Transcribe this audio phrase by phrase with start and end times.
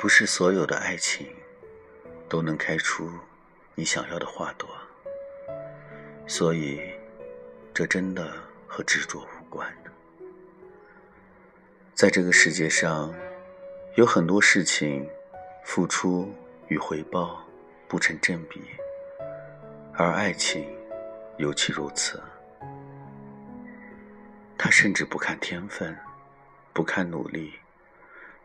[0.00, 1.28] 不是所有的爱情
[2.26, 3.12] 都能开出
[3.74, 4.66] 你想要的花朵，
[6.26, 6.80] 所以
[7.74, 8.32] 这真的
[8.66, 9.70] 和执着无关。
[11.94, 13.14] 在这个世界上，
[13.96, 15.06] 有很多事情，
[15.66, 16.34] 付出
[16.68, 17.46] 与回报
[17.86, 18.58] 不成正比，
[19.92, 20.66] 而爱情
[21.36, 22.18] 尤其如此。
[24.56, 25.94] 他甚至不看天分，
[26.72, 27.52] 不看努力。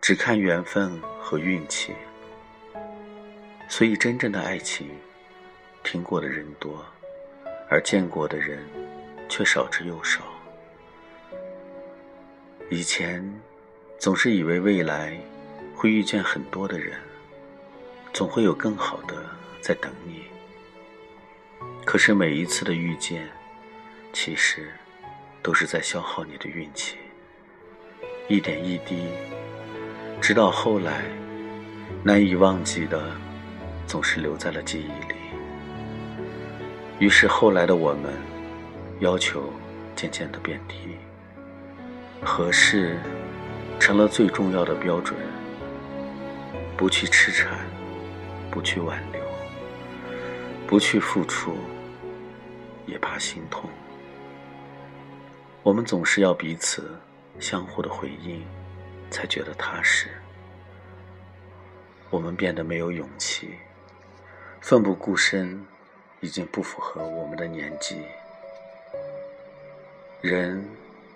[0.06, 1.92] 只看缘分和运气，
[3.68, 4.88] 所以真正的爱情，
[5.84, 6.86] 听过的人多，
[7.72, 8.64] 而见过的人
[9.28, 10.22] 却少之又少。
[12.70, 13.28] 以前
[13.98, 15.20] 总是以为未来
[15.76, 17.00] 会遇见很多的人，
[18.14, 19.26] 总会有更好的
[19.60, 20.26] 在等你。
[21.84, 23.28] 可是每一次的遇见，
[24.14, 24.72] 其实
[25.42, 26.96] 都是在消耗你的运气，
[28.28, 29.08] 一点一滴。
[30.26, 31.04] 直到后来，
[32.04, 33.12] 难以忘记的，
[33.86, 35.16] 总是留在了记忆里。
[36.98, 38.12] 于是后来的我们，
[39.02, 39.54] 要求
[39.96, 40.98] 渐渐的变低。
[42.24, 42.98] 合适，
[43.80, 45.16] 成了最重要的标准。
[46.76, 47.60] 不去痴缠，
[48.50, 49.22] 不去挽留，
[50.66, 51.56] 不去付出，
[52.88, 53.70] 也怕心痛。
[55.62, 57.00] 我们总是要彼此
[57.40, 58.44] 相互的回应。
[59.16, 60.10] 才觉得踏实。
[62.10, 63.56] 我们变得没有勇气，
[64.60, 65.66] 奋不顾身，
[66.20, 68.02] 已经不符合我们的年纪。
[70.20, 70.68] 人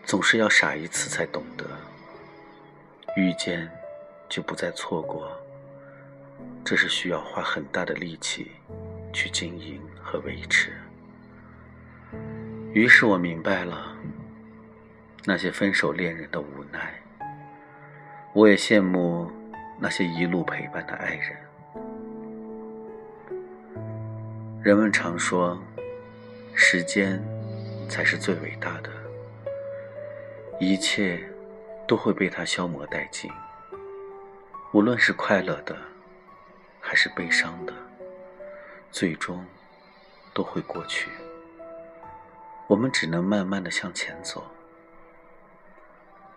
[0.06, 1.66] 总是要傻一次才懂得，
[3.18, 3.70] 遇见
[4.30, 5.30] 就不再错过，
[6.64, 8.54] 这是需要花很大的力气
[9.12, 10.72] 去经营和维持。
[12.72, 13.94] 于是我明白了
[15.26, 16.94] 那些分手恋人的无奈。
[18.40, 19.30] 我也羡慕
[19.78, 21.38] 那些一路陪伴的爱人。
[24.64, 25.62] 人们常说，
[26.54, 27.22] 时间
[27.90, 28.90] 才是最伟大的，
[30.58, 31.22] 一切
[31.86, 33.30] 都会被它消磨殆尽。
[34.72, 35.76] 无论是快乐的，
[36.80, 37.74] 还是悲伤的，
[38.90, 39.46] 最终
[40.34, 41.12] 都会过去。
[42.68, 44.42] 我们只能慢慢的向前走。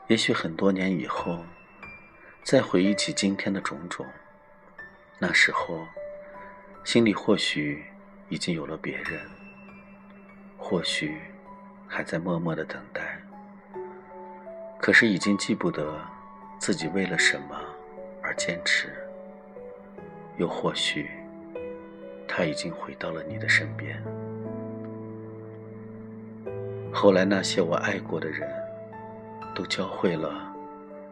[0.08, 1.38] 也许很多年以后。
[2.44, 4.04] 再回忆起今天的种种，
[5.18, 5.86] 那时候
[6.84, 7.84] 心里或许
[8.28, 9.20] 已经有了别人，
[10.58, 11.18] 或许
[11.86, 13.18] 还在默默的等待。
[14.78, 15.98] 可是已经记不得
[16.58, 17.58] 自己为了什么
[18.20, 18.92] 而坚持，
[20.36, 21.08] 又或许
[22.26, 24.02] 他已经回到了你的身边。
[26.92, 28.50] 后来那些我爱过的人，
[29.54, 30.52] 都教会了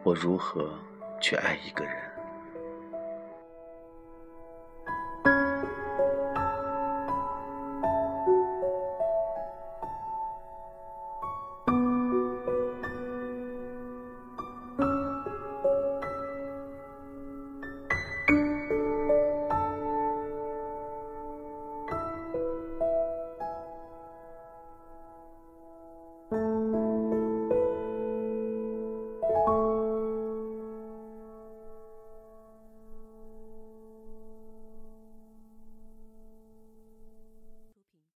[0.03, 0.77] 我如何。
[1.21, 2.10] 去爱一个人。